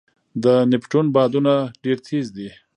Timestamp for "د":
0.43-0.45